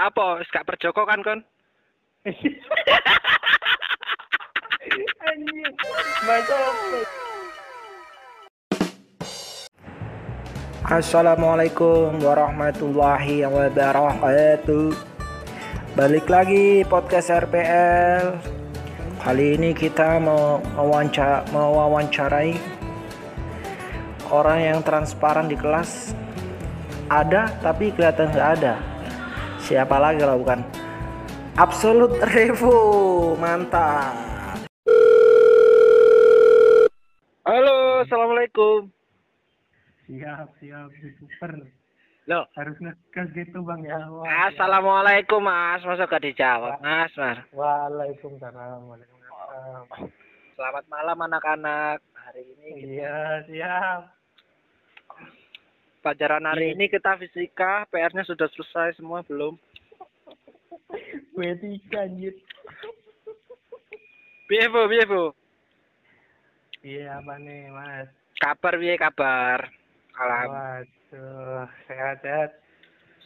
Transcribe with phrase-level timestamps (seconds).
[0.00, 0.40] Apa?
[0.48, 1.44] Gak perjoko kan kon?
[10.90, 14.96] Assalamualaikum warahmatullahi wabarakatuh
[15.92, 18.40] Balik lagi podcast RPL
[19.20, 22.56] Kali ini kita mau mewawancara, mewawancarai
[24.32, 26.16] Orang yang transparan di kelas
[27.12, 28.89] Ada tapi kelihatan nggak ada
[29.70, 30.60] Siapa lagi kalau bukan
[31.54, 32.76] Absolut Revo
[33.36, 34.26] Mantap
[37.40, 38.86] Halo, assalamualaikum.
[40.06, 40.86] Siap, siap,
[41.18, 41.50] super.
[42.26, 43.98] Loh, Harus ngegas gitu bang ya.
[44.06, 45.82] Wah, assalamualaikum mas.
[45.82, 47.42] Masa gak dijawab mas, mas.
[47.50, 48.86] Waalaikumsalam.
[48.86, 49.82] Waalaikumsalam.
[50.54, 51.98] Selamat malam anak-anak.
[52.12, 54.00] Hari ini Iya, siap.
[56.00, 56.74] pelajaran hari Iya.
[56.76, 57.84] ini kita fisika.
[57.88, 59.58] PR-nya sudah selesai semua belum?
[61.34, 62.34] Gue tiga anjir.
[64.46, 65.22] Piye bu, piye bu?
[66.80, 68.08] Iya apa nih mas?
[68.40, 69.68] Kabar piye kabar?
[70.16, 70.80] Alhamdulillah.
[70.84, 72.50] Waduh, sehat-sehat.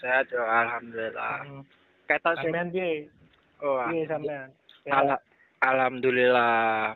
[0.01, 1.37] Sehat ya, alhamdulillah.
[1.49, 1.63] Hmm.
[2.11, 2.37] Kata.
[2.39, 3.09] Sampean piye?
[3.65, 4.53] Oh, Piye sampean?
[4.93, 5.25] Al-
[5.65, 6.93] alhamdulillah.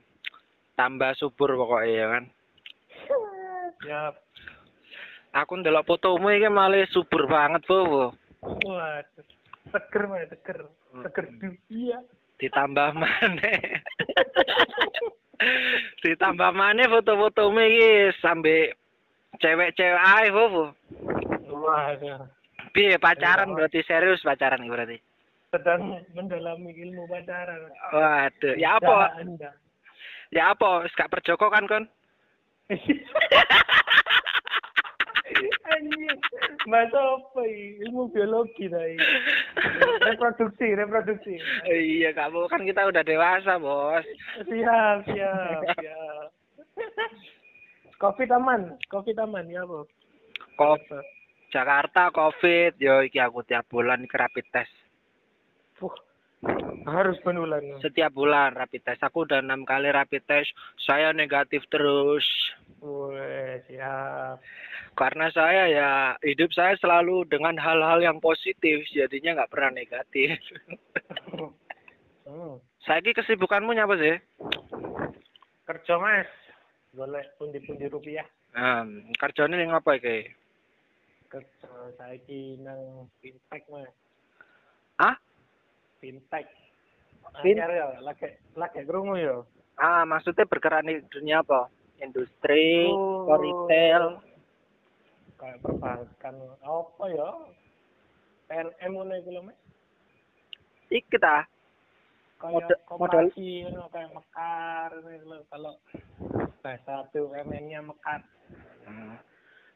[0.76, 2.24] Tambah subur pokoknya ya kan.
[3.82, 4.14] Siap.
[5.34, 7.64] Aku ndelok fotomu iki malah subur banget.
[7.64, 8.12] Bu.
[8.42, 9.37] Waduh.
[9.68, 10.58] Seger mas, seger.
[11.04, 11.98] Seger dunia.
[12.38, 13.58] Ditambah maneh.
[16.02, 18.74] Ditambah maneh foto-fotomu iki sampai
[19.38, 20.44] cewek-cewek ae, Bu.
[20.50, 20.64] Bu.
[21.48, 22.26] Waduh.
[22.74, 23.56] Piye pacaran Iya.
[23.56, 24.96] berarti serius pacaran iki berarti.
[25.48, 27.72] Sedang mendalami ilmu pacaran.
[27.90, 29.18] Waduh, ya apa?
[30.30, 30.84] Ya apa?
[30.92, 31.84] Gak perjoko kan kon?
[35.68, 36.18] Anjing.
[36.68, 37.84] Mas apa ini?
[37.88, 38.96] Ilmu biologi tadi.
[40.04, 41.34] Reproduksi, reproduksi.
[41.68, 44.04] iya, kamu kan kita udah dewasa, Bos.
[44.48, 46.26] Siap, siap, siap.
[47.98, 49.82] Covid aman, Covid aman ya, Bu.
[50.54, 50.78] Kok
[51.48, 54.74] Jakarta Covid, yo iki aku tiap bulan rapid test.
[55.80, 55.94] Fuh,
[56.86, 57.62] harus penulan.
[57.82, 59.02] Setiap bulan rapid test.
[59.02, 60.50] Aku udah enam kali rapid test.
[60.78, 62.26] Saya negatif terus.
[62.78, 64.38] Wih, siap.
[64.98, 65.90] Karena saya ya
[66.26, 70.34] hidup saya selalu dengan hal-hal yang positif, jadinya nggak pernah negatif.
[72.26, 72.58] Hmm.
[72.82, 74.16] Saya kesibukanmu nyapa sih?
[75.64, 76.26] Kerja, Mas.
[76.92, 78.26] Golek pundi-pundi rupiah.
[78.58, 80.34] Hmm, kerjanya ning apa iki?
[81.30, 83.92] Kerja saiki nang fintech, Mas.
[84.98, 85.14] Ah?
[86.02, 86.48] Fintech.
[87.44, 89.44] Fin- Anyar ya, lagi lagi krungu ya.
[89.78, 91.68] Ah, maksudnya bergerak di dunia apa?
[92.02, 93.30] Industri, Oh.
[93.36, 94.18] retail.
[95.38, 97.30] Kayak perbankan apa ya?
[98.48, 99.58] PNM ngono iku lho, Mas.
[100.90, 101.46] Iki ta.
[102.38, 103.30] Kayak Model-
[103.90, 105.72] kayak mekar lho kalau
[106.58, 108.20] bahasa BUMN-nya mekar.
[108.82, 109.14] Hmm.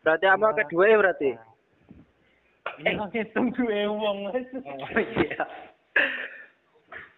[0.02, 0.56] Berarti apa Nah.
[0.56, 1.30] kedua ya berarti?
[2.80, 4.48] Iya, ngitung duwe wong, Mas.
[4.66, 5.44] Oh iya.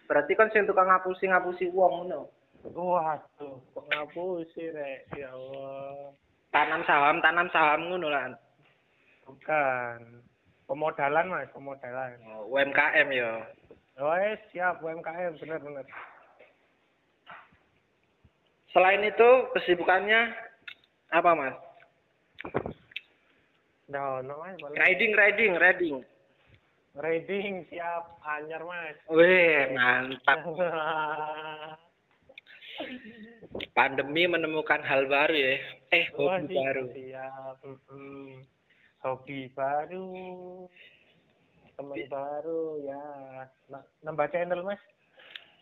[0.05, 2.29] Berarti kan sing tukang ngapusi ngapusi uang ngono.
[2.65, 5.09] Waduh, kok ngapusi rek?
[5.17, 6.13] Ya Allah.
[6.55, 8.31] Tanam saham, tanam saham ngono lah.
[9.27, 10.23] Bukan.
[10.71, 12.15] Pemodalan, Mas, pemodalan.
[12.31, 13.43] Oh, UMKM ya.
[13.99, 15.83] Wes, siap UMKM bener-bener.
[18.71, 20.31] Selain itu kesibukannya
[21.11, 21.59] apa, Mas?
[23.91, 24.55] Nah, no, Mas.
[24.79, 26.07] Riding, riding, riding.
[26.95, 28.95] Riding siap anyar, Mas.
[29.11, 30.39] Wih, mantap.
[33.75, 35.55] Pandemi menemukan hal baru ya.
[35.95, 36.83] Eh, hobi sih, baru.
[36.91, 37.55] Siap.
[37.63, 38.43] mm-mm.
[39.07, 40.07] Hobi baru.
[41.79, 43.03] Teman baru ya.
[43.71, 44.79] Nah, nambah channel, Mas.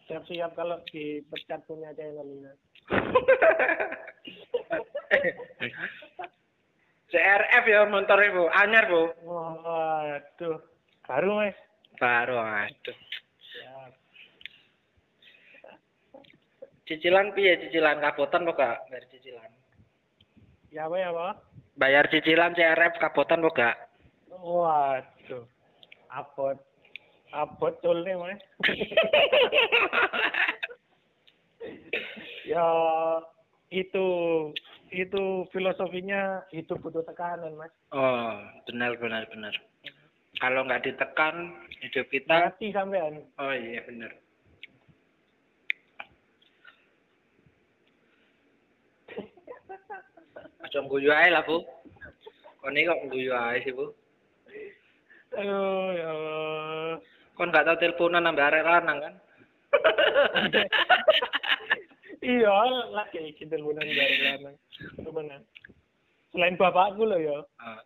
[0.10, 2.52] Siap-siap kalau dipecat punya channel ini.
[7.14, 8.44] CRF ya motornya, Bu.
[8.50, 9.04] Anyar, Bu.
[9.22, 10.58] Waduh.
[11.06, 11.58] Baru, Mas.
[12.02, 12.98] Baru, aduh.
[13.54, 13.92] Siap.
[16.84, 19.23] Cicilan piye cicilan kabotan kok gak cicilan?
[20.74, 21.34] Ya apa ya, Pak?
[21.78, 23.78] Bayar cicilan CRF kabotan kok gak?
[24.34, 25.46] Waduh.
[26.10, 26.58] Abot.
[27.30, 28.42] Abot tul nih, Mas.
[32.50, 32.66] ya
[33.70, 34.06] itu
[34.90, 35.24] itu
[35.54, 37.70] filosofinya hidup butuh tekanan, Mas.
[37.94, 39.54] Oh, benar benar benar.
[40.42, 41.54] Kalau nggak ditekan
[41.86, 43.22] hidup kita, Mati sampean.
[43.38, 44.10] oh iya benar.
[50.74, 51.62] Aja guyu ae lah, Bu.
[52.58, 53.94] Kone kok guyu ae sih, Bu.
[55.38, 56.98] Aduh, ya Allah.
[57.38, 59.14] Kon gak tau teleponan sampe arek lanang kan?
[62.26, 62.58] iya
[62.90, 64.56] lagi iki teleponan dari lanang
[65.02, 65.42] temenan
[66.30, 67.82] selain bapakku loh ya Ah.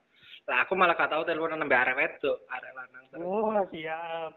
[0.48, 4.32] Lah aku malah gak tau teleponan sampe arek wedok, arek lanang oh siap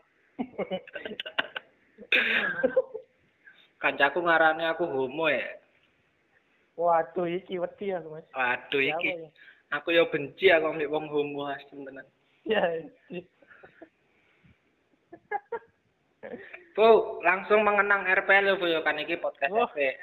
[3.78, 5.59] Kancaku ngarane aku homo ya.
[6.80, 9.28] Waduh iki wedi aku mas Waduh Siapa iki ya?
[9.70, 12.06] aku yo benci aku ambek wong homo asem tenan.
[12.42, 12.62] ya
[16.70, 16.86] Bu,
[17.20, 19.66] langsung mengenang RPL yo Bu yo kan iki podcast Oh.
[19.66, 19.96] RPL.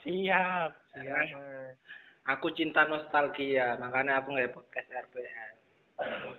[0.00, 1.28] siap siap
[2.26, 5.52] Aku cinta nostalgia, makanya aku nggak podcast RPL.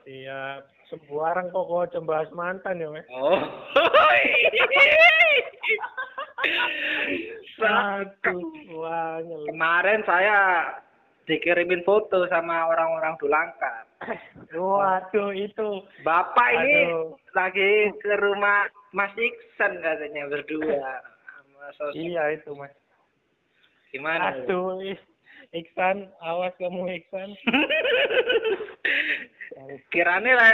[0.01, 3.38] siap sembarang kok kok coba bahas mantan ya mas Oh.
[8.75, 9.47] Wah nyelip.
[9.50, 10.38] Kemarin saya
[11.25, 13.88] dikirimin foto sama orang-orang Dulangka.
[14.53, 15.81] Waduh itu.
[16.06, 17.18] Bapak ini Aduh.
[17.33, 21.01] lagi ke rumah Mas Iksan katanya berdua.
[21.65, 21.97] Sosok.
[21.97, 22.69] Iya itu mas.
[23.89, 24.38] Gimana?
[24.38, 24.77] Aduh.
[25.56, 27.33] Iksan, awas kamu Iksan.
[29.89, 30.51] Kirane lah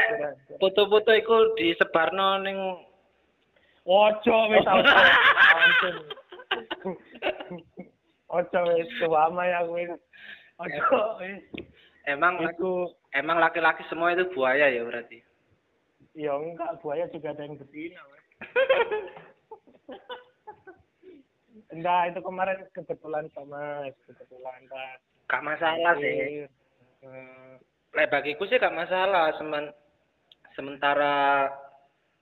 [0.62, 2.58] foto-foto iku disebarno ning
[3.86, 4.66] Ojo wis
[8.32, 8.60] ojo.
[8.78, 9.90] Wis tuama ya wis.
[10.62, 11.42] Ojo wis.
[12.06, 15.22] emang Iku emang laki-laki semua itu buaya ya berarti.
[16.12, 18.02] ya enggak buaya juga ada yang betina.
[21.72, 24.96] Enggak, itu kemarin kebetulan sama kebetulan Pak.
[25.32, 26.44] Gak masalah sih.
[27.00, 27.56] Hmm.
[27.96, 29.72] Lek bagiku sih gak masalah, semen
[30.52, 31.48] sementara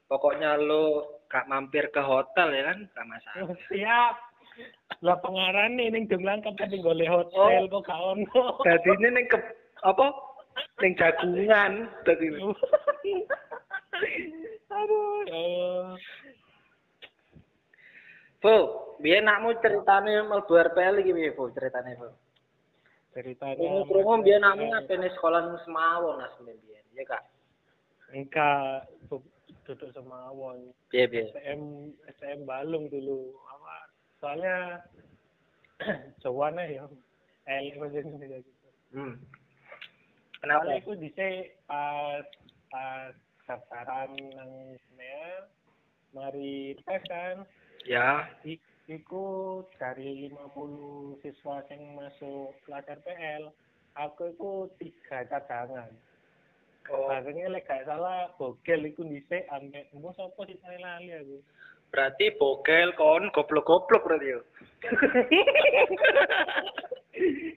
[0.05, 3.53] pokoknya lo gak mampir ke hotel ya kan gak masalah.
[3.69, 4.15] Siap.
[5.05, 7.69] Lah pengaran nih ning Demlang kan tadi golek hotel Oh.
[7.69, 8.41] kok gak ono.
[8.65, 9.37] Jadi ini ning ke
[9.85, 10.07] apa?
[10.81, 11.71] Ning jagungan
[12.03, 12.27] tadi.
[14.69, 15.97] Aduh, Allah.
[18.39, 18.55] Bu,
[19.03, 22.07] biar nakmu ceritane mlebu RPL iki piye, Bu, ceritane, Bu?
[23.11, 27.23] Ceritanya Krungu-krungu biar nakmu ngapene sekolah Semawon Mas biyen, ya Kak?
[28.09, 28.89] enggak
[29.69, 30.73] duduk semawon.
[30.89, 31.29] Piye piye?
[31.29, 31.61] STM
[32.09, 33.37] STM Balung dulu.
[33.45, 33.75] Apa?
[34.17, 34.81] Soalnya
[36.21, 36.83] Jawane ya.
[37.45, 38.51] Elik macam ini gitu.
[38.91, 39.13] Hmm.
[40.41, 40.81] Soalnya Kenapa?
[40.81, 42.25] aku dhisik pas
[42.69, 43.13] pas
[43.45, 44.51] daftaran nang
[44.87, 45.45] Semeru
[46.09, 47.45] mari tes kan
[47.85, 48.25] Ya.
[48.43, 53.53] I- iku dari 50 siswa yang masuk kelas RPL
[53.93, 55.89] aku iku tiga cadangan
[56.89, 61.37] Oh, akhirnya lek gak salah bogel iku dhisik ambek mbok sapa sih lali aku
[61.89, 64.41] berarti bogel kon goblok-goblok berarti yo.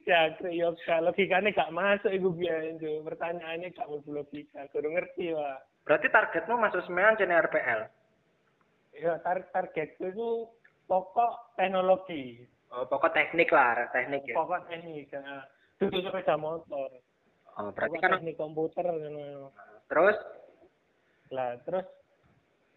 [0.08, 3.00] ya yo logikanya gak masuk iku biyen Jo.
[3.02, 7.80] pertanyaannya gak mau logika kudu ngerti pak Berarti targetmu masuk semean channel RPL.
[8.94, 10.28] ya tar targetku itu
[10.86, 14.32] pokok teknologi Oh, pokok teknik lah, teknik ya.
[14.32, 15.44] pokok teknik ya.
[15.76, 16.88] duduk sepeda motor
[17.60, 19.52] Oh, berarti kan teknik komputer ngono?
[19.92, 20.16] Terus?
[21.32, 21.84] Lah terus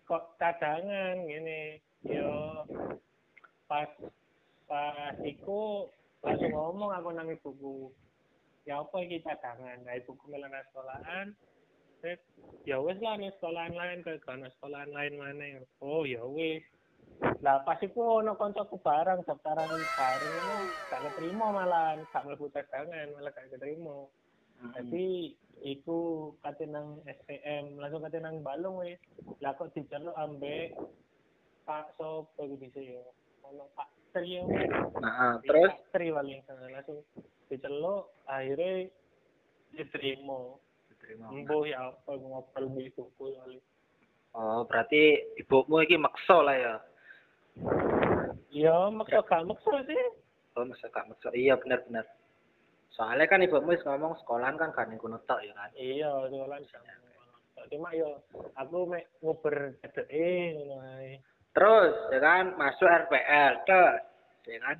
[0.03, 2.61] kok cadangan gini yo
[3.65, 3.89] pas
[4.69, 5.89] pas iku
[6.21, 7.89] langsung ngomong aku nang ibuku
[8.67, 9.79] ya apa iki cadangan?
[9.87, 11.31] Nah ibuku melana sekolahan
[12.03, 12.19] terus
[12.67, 16.63] ya wis lah nih sekolahan lain ke kana sekolahan lain mana oh ya wis.
[17.39, 23.31] Lah pas iku ono koncoku bareng daftaran bareng gak keterima malah gak mlebu cadangan malah
[23.31, 24.03] gak keterima
[24.73, 28.97] jadi iku kate nang STM langsung kate nang Balung wis.
[29.43, 30.73] Lah kok diceluk ambek
[31.65, 33.03] Pak sapa iku bisa ya.
[33.45, 34.47] Ono Pak Tri ya,
[35.03, 35.69] nah, terus?
[35.69, 37.03] Pak Tri paling sana langsung
[37.51, 38.89] diceluk akhirnya
[39.75, 40.57] diterima.
[41.05, 43.61] Embuh ya apa ngobrol di buku kali
[44.35, 46.75] Oh, berarti ibumu iki maksa lah ya.
[48.51, 50.03] ya maksa gak maksa sih.
[50.59, 51.31] Oh, masa gak maksa.
[51.31, 52.03] Iya, benar-benar.
[52.95, 55.67] Soalnya kan ibumu wis ngomong sekolahan kan kan ngono tok ya kan.
[55.75, 56.59] iya sekolah
[57.71, 58.23] cuma yo
[58.55, 61.19] aku mek ngono ae
[61.55, 64.03] Terus ya kan masuk RPL, terus
[64.43, 64.75] ya kan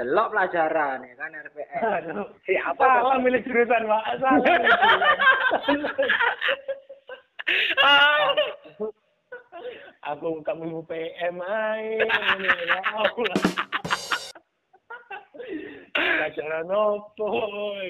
[0.00, 2.24] delok pelajaran ya kan RPL.
[2.48, 4.24] Siapa Salah milih jurusan, Pak.
[4.24, 4.40] Salah.
[10.16, 12.00] Aku kamu PM ae.
[12.00, 13.76] Ya Allah.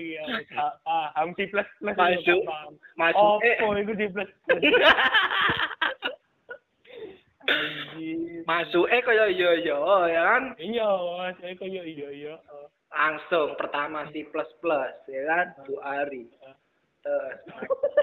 [0.08, 2.42] Ya gak paham di plus plus Masuk.
[2.96, 3.56] Masuk eh.
[3.84, 4.30] di plus plus.
[4.52, 4.72] Anjir.
[8.44, 10.52] masuk eh kaya yo yo ya kan?
[10.60, 10.90] Iya,
[11.40, 12.34] saya koyo iya iya.
[12.88, 15.46] langsung pertama si plus plus ya kan?
[15.64, 16.28] Bu Ari.
[17.04, 17.36] Terus.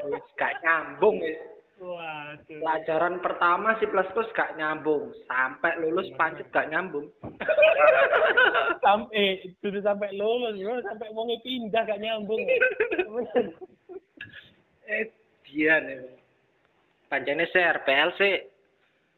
[0.10, 1.38] Wis gak nyambung wis
[1.76, 2.60] Waduh.
[2.64, 3.84] Pelajaran pertama C++
[4.32, 7.12] gak nyambung, sampai lulus pancet gak nyambung.
[8.86, 9.26] sampai
[9.60, 12.40] sudah sampai lulus bro sampai mau pindah gak nyambung
[14.86, 15.10] Eh,
[15.44, 15.98] dia nih.
[17.06, 18.34] Pancene sih RPL sih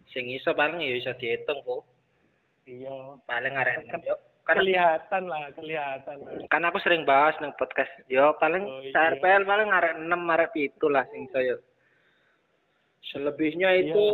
[0.07, 1.83] sing iso paling ya bisa dihitung kok.
[2.63, 4.15] iya Paling arek Kan- yo.
[4.43, 6.39] Kan, kelihatan lah kelihatan lah.
[6.47, 7.91] kan aku sering bahas nang podcast.
[8.07, 9.11] Yo paling Oh, iya.
[9.13, 11.57] RPL paling arek 6 arek 7 lah sing iso yo.
[13.13, 13.93] Selebihnya Iya.
[13.93, 14.05] itu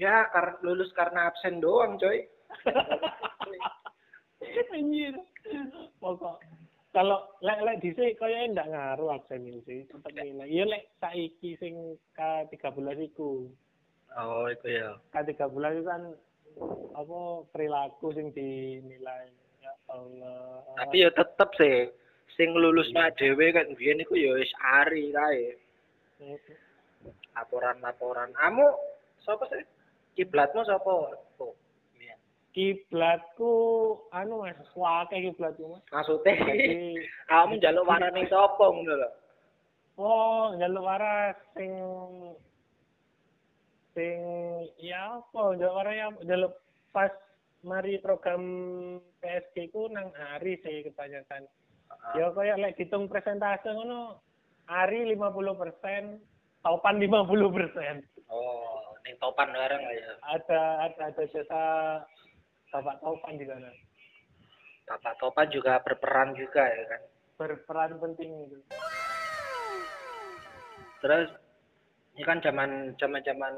[0.00, 2.24] ya kar lulus karena absen doang, coy.
[4.74, 5.14] anjir.
[6.00, 6.40] Pokok
[6.94, 11.58] kalau lek lek dhisik kaya ndak ngaruh absen ini sih tetep nilai iya lek saiki
[11.58, 13.50] sing K13 iku.
[14.14, 14.94] Oh, itu ya.
[15.10, 16.02] K13 itu kan
[16.94, 17.18] apa
[17.50, 19.26] perilaku sing dinilai
[19.58, 20.62] ya Allah.
[20.78, 21.90] Tapi ya tetep sih.
[22.38, 25.58] Sing lulus mak dhewe kan biyen iku ya wis ari kae.
[27.34, 28.30] Laporan-laporan.
[28.32, 28.66] Kamu
[29.26, 29.66] sapa sih?
[30.14, 30.90] Kiblatmu sapa?
[31.42, 31.54] Oh,
[31.98, 32.14] iya.
[32.54, 33.50] kiblatku
[34.14, 36.94] anu mas wake kiblatku mas Maksudnya jadi
[37.30, 39.10] kamu njaluk warane sapa ngono lho.
[39.98, 41.74] oh njaluk waras sing
[43.94, 44.18] sing
[44.78, 46.54] ya apa njaluk waras ya njaluk
[46.94, 47.10] pas
[47.66, 48.42] mari program
[49.18, 51.46] PSG ku nang hari sih kebanyakan
[52.14, 54.22] ya kayak lek hitung presentase ngono
[54.70, 56.22] hari 50%
[56.64, 60.12] topan 50% Oh, ning topan bareng ya.
[60.24, 61.62] ada ada ada jasa
[62.72, 63.68] Bapak Topan di sana
[64.88, 67.02] Bapak Topan juga berperan juga ya kan.
[67.36, 68.58] berperan penting itu
[70.98, 71.28] Terus
[72.16, 73.52] ini kan zaman zaman zaman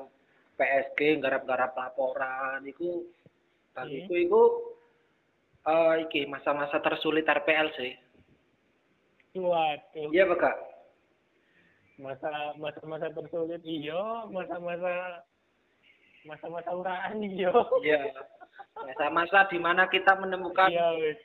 [0.59, 3.07] PSG garap-garap laporan itu
[3.71, 4.43] bagiku itu
[5.63, 7.93] eh iki masa-masa tersulit RPL sih.
[9.37, 10.43] waduh Iya, Pak.
[11.97, 14.29] Masa masa masa tersulit iyo.
[14.29, 15.25] Masa-masa
[16.29, 17.53] masa-masa uraan iyo.
[17.81, 18.13] Iya.
[18.77, 21.19] Masa-masa di mana kita menemukan iya wis.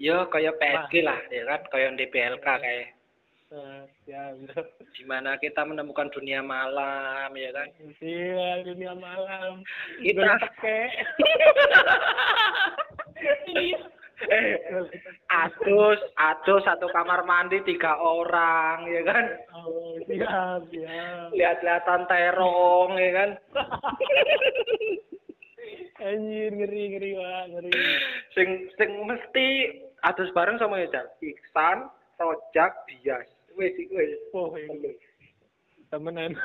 [0.00, 2.88] Ya kayak PSG lah ya kan, kayak DPLK kayak.
[3.52, 4.32] Eh, ya
[4.96, 7.68] di mana kita menemukan dunia malam ya kan.
[8.00, 9.60] iya dunia malam.
[10.00, 10.80] Kita- teke.
[13.62, 13.78] iya
[15.42, 19.24] Atus, atus satu kamar mandi tiga orang ya kan.
[19.56, 23.30] oh siap siap Lihat-lihatan terong ya kan.
[26.02, 27.70] anjir ngeri ngeri wah ngeri
[28.34, 29.46] Sing sing mesti
[30.02, 31.22] atus bareng sama ya Cak.
[31.22, 31.86] Iksan,
[32.18, 33.28] Rojak, Bias.
[33.54, 34.10] Wes wes.
[34.32, 34.96] oh ini
[35.92, 36.32] temenan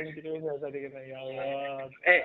[0.00, 2.22] anjir ya Allah Eh,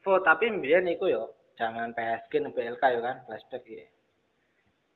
[0.00, 1.28] Fo, tapi mbiyen iku yo
[1.60, 3.84] jangan PSG ning BLK yo kan, flashback ya.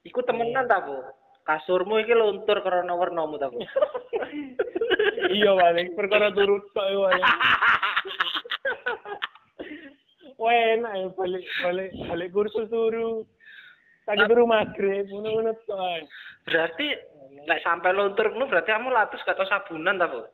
[0.09, 0.97] Iku temenan ta, Bu?
[1.45, 3.61] Kasurmu iki luntur karena wernamu ta, Bu?
[5.37, 7.25] iya paling perkara turut kok ya paling
[10.35, 13.23] Wah enak ya balik balik balik kursus turu
[14.03, 16.09] tadi turu maghrib ngono kok ae.
[16.49, 16.87] Berarti
[17.45, 20.25] nek sampai luntur ngono berarti kamu lapis gak tau sabunan ta, Bu?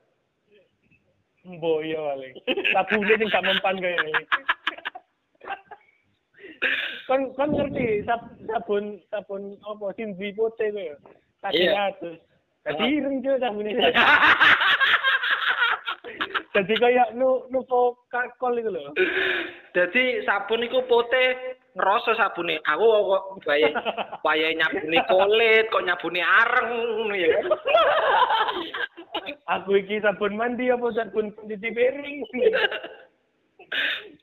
[1.40, 2.34] Mbok iya paling
[2.72, 3.98] sabune sing gak mempan kaya
[6.60, 6.76] ini
[7.08, 10.94] kon kon ngerti sab, sabun sabun apa sinzi putih kaya
[11.40, 11.88] tadi Iya.
[11.92, 12.16] atus
[12.62, 13.70] tadi ireng cuy sabune
[16.54, 17.62] jadi kayak nu nu
[18.10, 18.92] kakol itu loh
[19.70, 21.38] Jadi sabun iku putih
[21.78, 22.58] ngerasa sabune.
[22.66, 23.70] Aku kok bayi
[24.26, 26.70] bayi nyabuni kulit, kok nyabuni areng
[27.14, 27.28] ya.
[27.38, 27.46] kan?
[29.46, 32.50] aku iki sabun mandi apa sabun cuci piring ya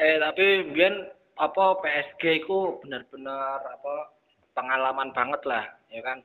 [0.00, 0.94] Eh tapi biyen
[1.38, 4.10] apa PSG iku bener-bener apa
[4.52, 6.18] pengalaman banget lah, ya kan.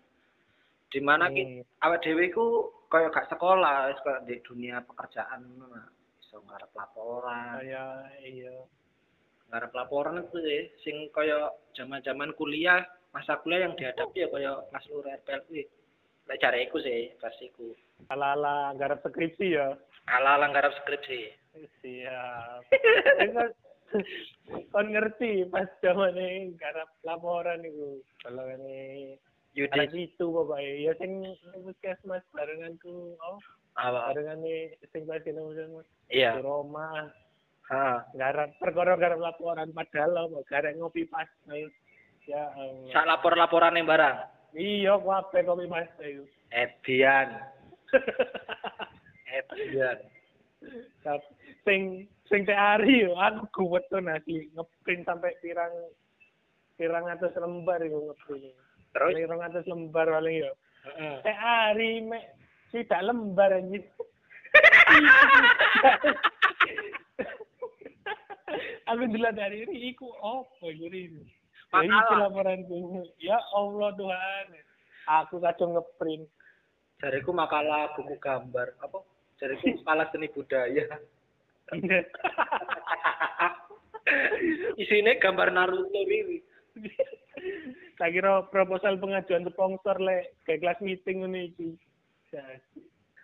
[0.90, 1.36] Di mana Hmm.
[1.36, 2.46] kita awak dhewe iku
[2.90, 5.86] kaya gak sekolah, wis kaya di dunia pekerjaan lah.
[6.18, 8.58] Iso ngarep laporan, saya iya
[9.50, 12.82] ngarep laporan itu sih sing kaya zaman-zaman kuliah,
[13.14, 15.64] masa kuliah yang dihadapi ya kaya kelas luar RPL kuwi.
[16.24, 17.76] Lek jareku sih, versiku.
[18.10, 19.76] ala-ala garap skripsi ya
[20.08, 21.43] Ala-ala ngarep skripsi.
[21.82, 22.62] Siap
[23.22, 23.46] Ini
[24.74, 26.18] kon ngerti pas zaman
[26.58, 29.14] garap laporan itu kalau ini
[29.54, 31.22] Yudi itu bapak ya sing
[31.62, 33.38] puskesmas barenganku oh
[33.78, 34.10] apa?
[34.10, 36.38] barengan nih sing pas kita mas Iya.
[36.38, 37.10] di Roma
[37.64, 38.04] Ha.
[38.20, 41.30] garap perkara garap laporan padahal apa garap ngopi pas
[42.28, 42.92] ya Allah.
[42.92, 44.18] Sak lapor-laporan yang barang.
[44.54, 47.30] iya kabeh kopi pas ayo Edian.
[49.38, 49.98] Edian.
[51.64, 55.72] Sing sing teh hari yo aku kuwet tuh nasi ngeprint sampai pirang
[56.76, 58.56] pirang atas lembar yo ngeprint
[58.94, 60.52] Terus pirang atas lembar paling yo.
[61.26, 62.36] Teh hari mek
[62.70, 63.84] tidak lembar anjir.
[68.84, 71.26] Aku dilihat dari ini, iku apa ini?
[71.74, 73.10] Ya laporanku.
[73.18, 74.46] Ya Allah Tuhan.
[75.24, 76.30] Aku kacau ngeprint.
[77.02, 79.02] Jariku makalah buku gambar apa?
[79.42, 80.86] Jariku makalah seni budaya.
[84.76, 86.42] Isinya gambar Naruto ini.
[87.96, 91.70] Tak kira proposal pengajuan sponsor le kayak kelas meeting ini iki.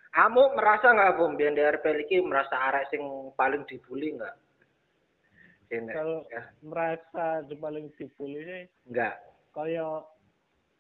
[0.10, 3.02] Kamu merasa nggak Bung di RPL ini merasa arek sing
[3.34, 4.36] paling dibully nggak?
[5.70, 9.22] Kalau ya, merasa paling dibully sih enggak.
[9.54, 10.02] kaya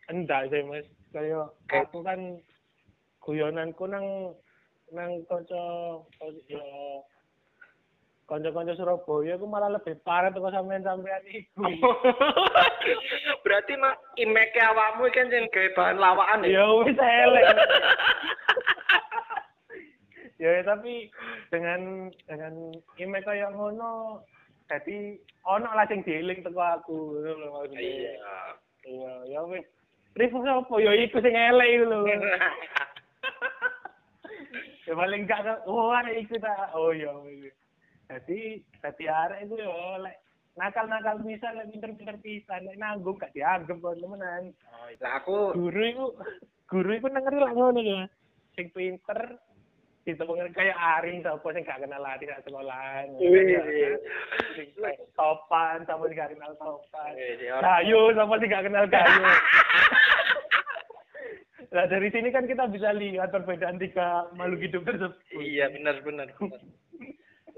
[0.09, 0.85] enggak sih Mas.
[1.13, 2.19] Kaya Kayak- aku kan
[3.21, 4.33] guyonanku nang
[4.89, 5.61] nang kanca
[6.49, 6.61] ya
[8.29, 11.65] kanca-kanca Surabaya aku malah lebih parah tuh sampean-sampean iku.
[13.43, 16.65] Berarti mah image awakmu kan sing gawe bahan lawaan Ya ya.
[16.86, 17.45] wis elek.
[20.45, 21.09] ya tapi
[21.50, 22.53] dengan dengan
[23.01, 24.21] image kaya ngono
[24.69, 25.17] jadi
[25.50, 27.81] ono lah sing dieling teko aku ngono lho maksudnya.
[27.81, 28.13] Iya.
[28.86, 29.65] Iya, ya wis.
[30.13, 32.00] Review apa ya iku sing elek iku lho.
[34.86, 36.69] ya paling gak oh arek iku ta.
[36.77, 37.09] Oh iya.
[38.09, 38.17] Iya.
[38.17, 38.39] Jadi
[38.81, 40.17] dadi arek iku yo lek
[40.57, 44.53] nakal-nakal bisa lek pinter-pinter pisan lek nanggung gak dianggap temenan.
[44.97, 46.05] Lah aku Guru iku
[46.65, 47.97] guru iku nengeri lah ngono lho.
[48.57, 49.37] Sing pinter
[50.09, 53.13] ditemukan kayak Ari sapa sing gak kenal Ari sak sekolahan.
[53.21, 53.93] Wih, iya.
[54.57, 54.73] Sing
[55.13, 56.51] sapa sing gak kenal
[57.13, 57.61] iya.
[57.61, 59.29] Gayo sama sih gak kenal Gayo.
[61.69, 65.21] Nah dari sini kan kita bisa lihat perbedaan tiga makhluk hidup tersebut.
[65.37, 66.01] Iya bener.
[66.01, 66.33] bener.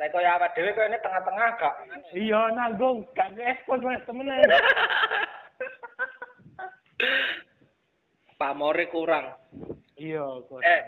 [0.01, 1.75] Lah kaya awak dhewe kaya ini tengah-tengah gak.
[2.17, 4.49] Iya nanggung, gak ke ekspor mas temenan.
[8.41, 9.37] Pamore kurang.
[10.01, 10.65] iya, kok.
[10.65, 10.81] Eh,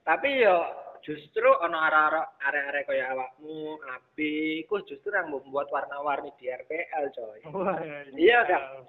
[0.00, 0.64] tapi yo
[1.04, 7.44] justru ono arek-arek arek-arek kaya awakmu, Abi, iku justru yang membuat warna-warni di RPL, coy.
[7.52, 7.76] Wah,
[8.16, 8.88] Iya, Kak.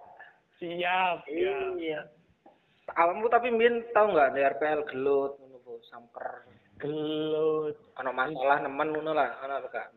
[0.64, 1.56] Siap, ya.
[1.76, 2.08] Iya.
[2.96, 6.48] Awakmu tapi mbien tau nggak di RPL gelut ngono samper.
[6.80, 7.76] Gelut.
[8.00, 9.92] Ono masalah nemen ngono lah, ono apa gak?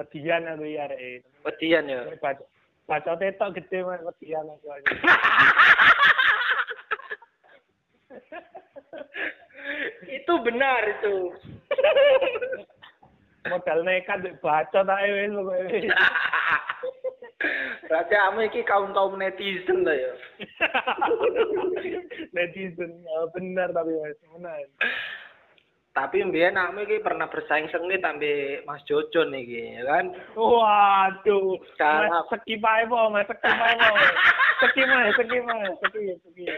[0.00, 1.20] Wedian aku ya rek.
[1.44, 2.08] Wedian ya.
[2.16, 2.40] Baca
[2.88, 4.66] baca tetok gede mas wedian aku
[10.10, 11.36] itu benar itu.
[13.46, 15.80] Modal nekat baca tak wis pokoke.
[17.90, 20.12] Berarti kamu iki kaum-kaum netizen lah ya.
[22.36, 24.60] Netizen oh, benar tapi mas benar.
[25.90, 30.14] Tapi mbien kamu iki pernah bersaing sengit ambil Mas Jojo nih ya kan?
[30.38, 33.90] Waduh, Cara- mas skip ae po, mas skip ae po.
[34.70, 36.56] Skip mas, skip mas, skip, skip.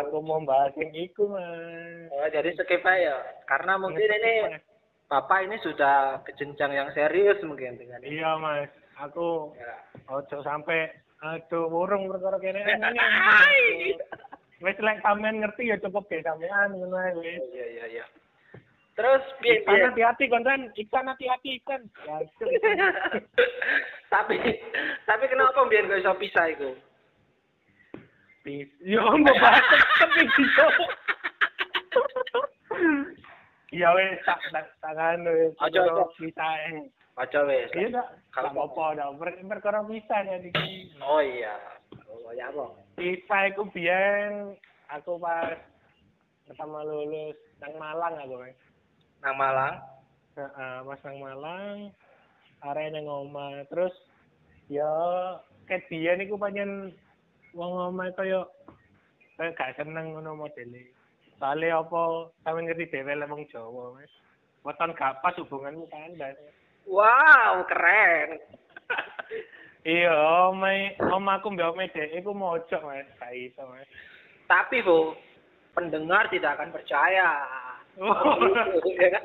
[0.00, 2.08] Aku mau bahas yang iku mas.
[2.08, 3.16] Oh, jadi skip aja ya.
[3.44, 4.56] Karena mungkin ini.
[5.04, 8.22] Bapak ini sudah ke jenjang yang serius mungkin dengan ini.
[8.22, 9.74] Iya mas, aku Ya.
[10.08, 10.88] ojo sampai
[11.20, 12.62] aduh burung perkara kene.
[14.60, 17.42] Wes lek sampean ngerti ya cukup ge sampean ngono ae wis.
[17.50, 18.04] Iya iya iya.
[19.00, 19.80] Terus piye piye?
[19.88, 21.88] hati-hati konten, iksan hati-hati iksan.
[22.04, 22.20] Ya,
[24.12, 24.36] tapi
[25.08, 26.76] tapi kenapa mbien gak iso pisah iku?
[28.44, 28.68] Bis.
[28.84, 29.64] Yo mau bahas
[30.04, 30.66] tapi gitu.
[33.72, 35.56] Iya wes tak tak tangan wes.
[35.64, 36.12] Ojo.
[36.20, 36.84] Bisa eh.
[37.16, 37.72] Aja wis.
[37.72, 38.08] Iya dak.
[38.36, 40.92] Kalau apa dak per- perkara bisa ya iki.
[41.00, 41.56] Oh iya.
[42.04, 42.76] Oh ya apa?
[43.00, 44.60] Bisa iku biyen
[44.92, 45.56] aku pas
[46.44, 47.32] pertama lulus
[47.64, 48.60] nang Malang aku wes.
[49.20, 49.76] Nang Malang.
[50.36, 51.92] Heeh, pas nang Malang
[52.60, 53.92] arek nang omah terus
[54.68, 54.84] ya
[55.64, 56.92] ket biyen iku panjen
[57.56, 58.44] wong omah kaya
[59.40, 60.92] kaya gak seneng ngono modele.
[61.40, 64.12] Soale apa sampe ngerti dhewe lek wong Jawa wis.
[64.60, 66.36] Weton gak pas hubunganmu kandas.
[66.84, 68.36] Wow, keren.
[69.80, 70.12] Iya,
[70.52, 73.88] omah omahku mbek omah dhek iku mojok Mas, gak iso Mas.
[74.44, 75.16] Tapi Bu,
[75.72, 77.32] pendengar tidak akan percaya.
[77.98, 78.14] Oh.
[79.00, 79.24] Ya kan?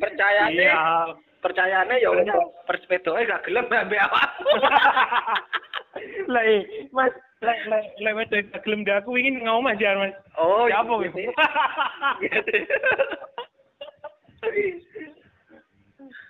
[0.00, 1.12] Percayane, Iya.
[1.40, 2.28] percayane ya wong
[2.64, 4.50] perspedoe gak gelem ambek awakmu.
[6.32, 7.12] Lah eh, Mas,
[7.44, 10.14] lek lek lek wis gak gelem aku ingin ngomong aja Mas.
[10.40, 11.08] Oh, Ya apa iya.
[11.12, 11.18] gitu?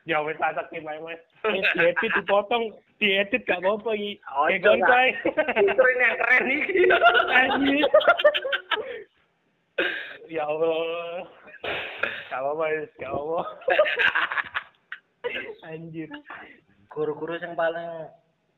[0.05, 1.21] Ya wis tak sakit wae Mas.
[1.49, 4.21] Eh, Diedit dipotong, diedit gak apa-apa iki.
[4.37, 4.49] Oh.
[4.53, 6.81] Justru ini yang keren iki.
[10.31, 11.27] Ya Allah.
[12.31, 12.65] Gak apa-apa,
[12.99, 13.41] gak apa.
[15.71, 16.09] Anjir.
[16.91, 18.11] Guru-guru yang paling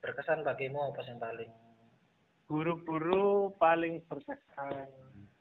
[0.07, 1.51] berkesan bagimu apa yang paling
[2.47, 4.87] guru-guru paling berkesan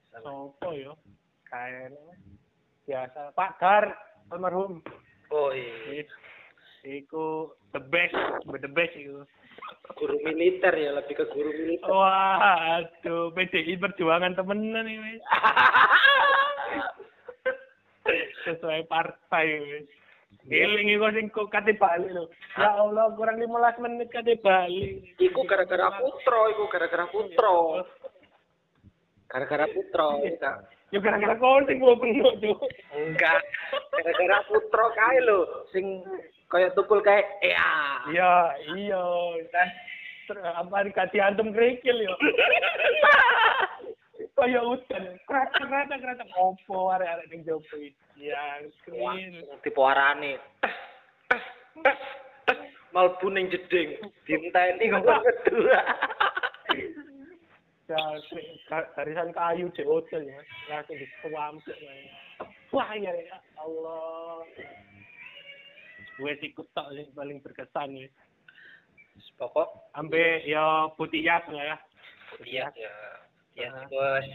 [0.09, 0.97] sopo yo
[1.45, 2.01] kayaknya
[2.89, 3.93] biasa Pak Dar
[4.33, 4.81] almarhum
[5.33, 6.05] Oh iya.
[6.85, 8.13] Iku the best
[8.49, 9.25] the best iku
[9.95, 11.87] Guru militer ya, lebih ke guru militer.
[11.87, 15.23] wah aduh PDI perjuangan temenan ini
[18.45, 19.87] sesuai partai wis
[20.45, 22.29] Giling iku sing kok kate bali lho.
[22.53, 25.01] Ya Allah, kurang 15 menit kate bali.
[25.17, 27.81] Iku gara-gara putro, iku gara-gara putro.
[29.25, 30.69] Gara-gara putro, enggak.
[30.93, 32.61] Ya gara-gara kon sing Cuk.
[32.93, 33.41] Enggak.
[33.89, 35.39] Gara-gara putro kae lho,
[35.73, 36.05] sing
[36.55, 37.67] kaya tukul kae ya.
[38.07, 38.33] Iya,
[38.79, 39.03] iya.
[39.51, 42.15] Kan apa dikasih antum kerikil yo.
[44.35, 45.15] Kaya udan.
[45.27, 47.75] Kerata kerata kerata opo arek-arek ning jopo.
[48.19, 49.43] Ya, screen.
[49.63, 50.35] Dipuarani.
[50.63, 50.75] Tes,
[51.83, 51.99] tes,
[52.47, 52.59] tes.
[52.91, 53.99] Malbu ning jeding.
[54.27, 55.81] Dienteni kok kedua.
[57.85, 58.01] Ya,
[58.95, 60.39] garisan kayu di hotel ya.
[60.71, 61.75] Langsung disuampuk.
[62.75, 64.43] Wah, ya ya Allah.
[66.15, 68.07] Gue ikut tok sing paling berkesan ya.
[69.35, 71.77] Pokok Ambe ya putih lah ya.
[72.43, 72.93] iya ya.
[73.55, 74.25] Ya bos.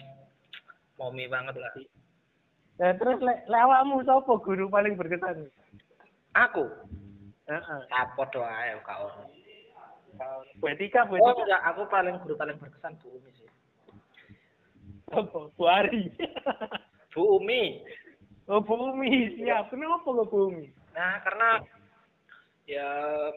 [1.00, 1.72] Momi banget lah.
[2.80, 5.48] Nah, terus le, le awakmu sapa guru paling berkesan?
[6.36, 6.64] Aku
[7.48, 7.80] Heeh.
[7.92, 9.24] apa doa ya kak ono.
[10.60, 13.48] Poetika, Oh enggak, aku paling guru paling berkesan Bu Umi sih.
[15.16, 15.48] Apa?
[15.56, 16.12] Bu Ari.
[17.16, 17.80] Bu Umi.
[18.50, 19.38] oh, Bumi.
[19.40, 19.72] Siap.
[19.72, 20.68] Kenapa kok Bumi?
[20.94, 21.48] Nah, karena
[22.66, 22.88] ya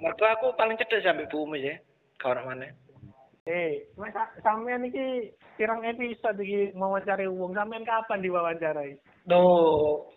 [0.02, 1.76] mertua aku paling cerdas sampai Bu Umi ya.
[2.22, 2.70] Kau mana?
[3.44, 8.96] Eh, mas sampean iki pirang episode iki mewawancari wong sampean kapan diwawancarai?
[9.28, 10.08] Tuh,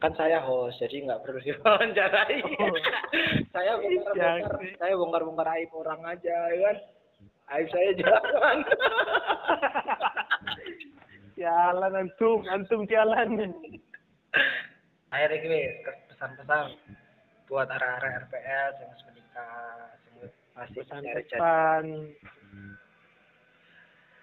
[0.00, 2.40] kan saya host, jadi nggak perlu diwawancarai.
[2.40, 2.76] Oh.
[3.52, 6.76] saya bongkar-bongkar, Ya, saya bongkar-bongkar aib orang aja, ya kan?
[7.52, 8.58] Aib saya jangan.
[11.36, 13.52] Jalan antum, antum jalan.
[15.12, 15.62] Akhirnya gue
[16.16, 16.66] pesan-pesan
[17.44, 20.14] buat arah-arah RPL yang harus menikah, yang
[20.56, 20.80] masih.
[20.80, 21.84] Pesan-pesan.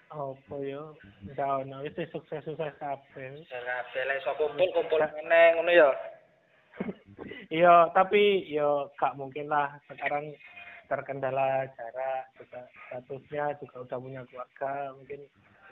[0.09, 0.97] Apa yo?
[1.37, 3.45] Daun wis sukses-sukses kabeh.
[3.45, 5.89] Cari bela iso kumpul kumpul meneng ngono ya.
[7.53, 10.33] Iya, tapi yo gak mungkin lah sekarang
[10.89, 15.21] terkendala jarak juga statusnya juga udah punya keluarga mungkin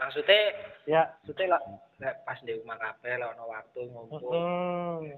[0.01, 0.41] Maksudnya,
[0.89, 1.61] ya maksudnya lah
[2.25, 4.33] pas di rumah kabel lah ono waktu ngumpul.
[4.33, 5.13] hmm,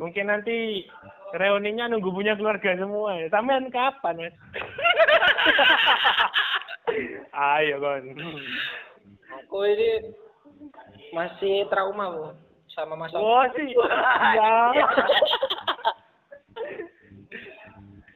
[0.00, 0.88] mungkin nanti
[1.36, 4.32] reuninya nunggu punya keluarga semua ya sampean kapan mas
[7.60, 8.04] ayo kon
[9.44, 10.16] Aku ini
[11.12, 12.32] masih trauma bu
[12.72, 13.20] sama masa.
[13.20, 13.68] oh sih
[14.40, 14.72] ya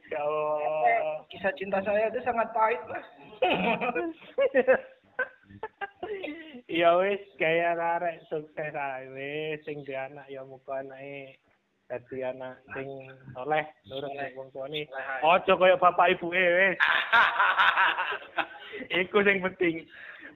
[0.09, 1.21] ya Allah.
[1.29, 3.05] Kisah cinta saya itu sangat pahit mas.
[6.71, 11.35] Iya wis kayak arek sukses ae wis sing di anak ya muga anake
[11.91, 12.87] dadi anak sing
[13.35, 14.87] soleh nurut ning wong tuane.
[15.19, 16.79] Ojo kaya bapak ibu e wis.
[19.03, 19.83] Iku sing penting.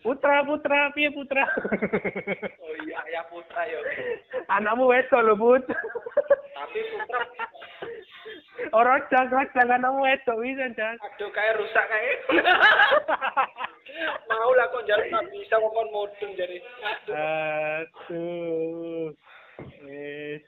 [0.04, 1.48] Putra putra piye putra?
[1.48, 3.80] oh iya ya putra yo.
[4.52, 5.64] Anakmu wedok lho, Put.
[6.52, 7.20] Tapi putra,
[8.76, 10.04] Ora jangan jangan anakmu
[10.44, 11.00] bisa jan.
[11.00, 12.16] aduh kayak rusak kayak.
[14.86, 16.58] Jalan nggak bisa kon mudeng jadi.
[16.86, 17.14] Aduh.
[17.14, 19.06] Aduh.
[19.86, 20.42] Wis.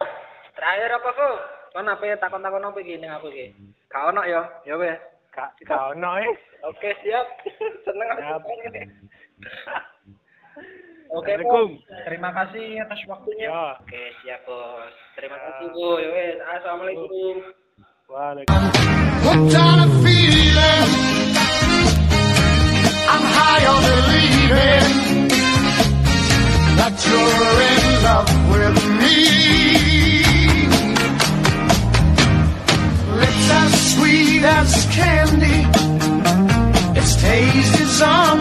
[0.58, 1.38] Terakhir apa kok?
[1.73, 3.54] Kon apa ya takon-takon apa gini aku iki?
[3.89, 4.97] Kau ono ya, ya wes.
[5.34, 6.39] Kak kau wis.
[6.65, 7.28] Oke siap.
[7.86, 8.41] Seneng Siap.
[8.41, 8.82] aku ini.
[11.08, 11.80] Oke, Assalamualaikum.
[11.80, 11.88] Bu.
[12.04, 13.47] Terima kasih atas waktunya.
[13.47, 13.80] Ya.
[13.80, 14.91] Oke, siap, Bos.
[15.15, 16.04] Terima kasih, Bu.
[16.04, 16.36] Ya wes.
[16.43, 17.47] Assalamualaikum.
[18.12, 21.06] Waalaikumsalam.
[23.57, 24.93] High on believing
[26.77, 29.19] that you're in love with me.
[33.19, 35.59] Lips as sweet as candy,
[36.99, 38.27] its taste is on